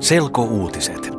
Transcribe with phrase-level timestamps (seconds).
[0.00, 1.10] Selkouutiset.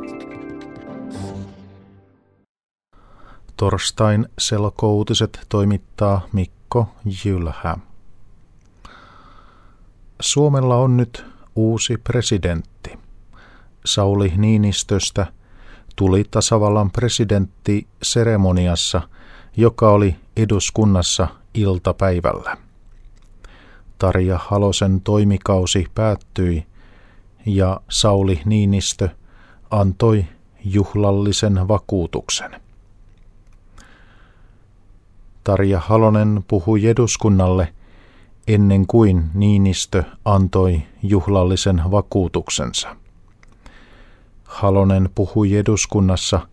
[3.58, 6.88] Torstain selkouutiset toimittaa Mikko
[7.26, 7.78] Jylhä.
[10.22, 11.26] Suomella on nyt
[11.56, 13.00] uusi presidentti.
[13.86, 15.26] Sauli Niinistöstä
[15.96, 19.02] tuli tasavallan presidentti seremoniassa,
[19.58, 22.58] joka oli eduskunnassa iltapäivällä.
[24.00, 26.69] Tarja Halosen toimikausi päättyi
[27.46, 29.10] ja Sauli Niinistö
[29.72, 30.26] antoi
[30.66, 32.62] juhlallisen vakuutuksen.
[35.44, 37.74] Tarja Halonen puhui eduskunnalle
[38.48, 42.96] ennen kuin Niinistö antoi juhlallisen vakuutuksensa.
[44.44, 46.48] Halonen puhui eduskunnassa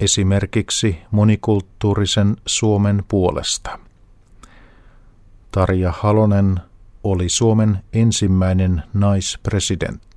[0.00, 3.78] esimerkiksi monikulttuurisen Suomen puolesta.
[5.50, 6.60] Tarja Halonen
[7.04, 10.13] oli Suomen ensimmäinen naispresidentti.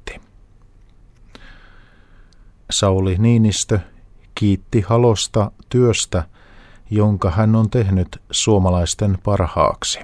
[2.71, 3.79] Sauli Niinistö
[4.35, 6.23] kiitti Halosta työstä,
[6.89, 9.99] jonka hän on tehnyt suomalaisten parhaaksi.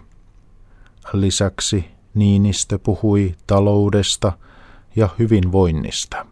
[1.14, 4.32] Lisäksi Niinistö puhui taloudesta
[4.96, 6.26] ja hyvinvoinnista.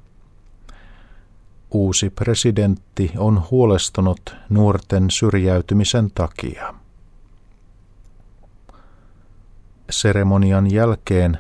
[1.71, 6.73] Uusi presidentti on huolestunut nuorten syrjäytymisen takia.
[9.89, 11.37] Seremonian jälkeen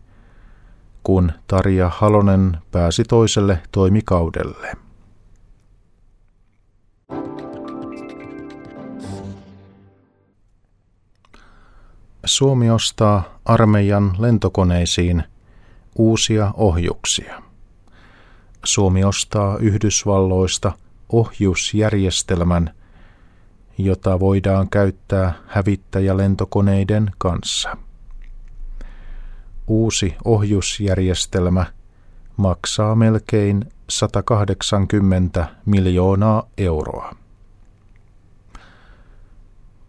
[1.04, 4.74] kun Tarja Halonen pääsi toiselle toimikaudelle.
[12.26, 15.24] Suomi ostaa armeijan lentokoneisiin
[15.96, 17.47] uusia ohjuksia.
[18.68, 20.72] Suomi ostaa Yhdysvalloista
[21.10, 22.74] ohjusjärjestelmän,
[23.78, 27.78] jota voidaan käyttää hävittäjälentokoneiden kanssa.
[29.68, 31.66] Uusi ohjusjärjestelmä
[32.38, 37.16] maksaa melkein 180 miljoonaa euroa.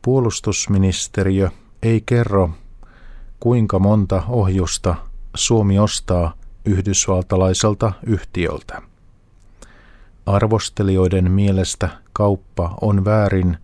[0.02, 1.50] Puolustusministeriö
[1.82, 2.50] ei kerro,
[3.40, 4.94] kuinka monta ohjusta
[5.34, 6.37] Suomi ostaa
[6.68, 8.82] yhdysvaltalaiselta yhtiöltä.
[10.26, 13.56] Arvostelijoiden mielestä kauppa on väärin,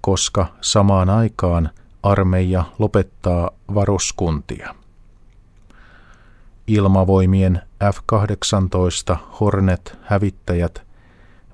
[0.00, 1.70] koska samaan aikaan
[2.02, 4.74] armeija lopettaa varuskuntia.
[6.66, 7.62] Ilmavoimien
[7.92, 10.82] F-18 Hornet-hävittäjät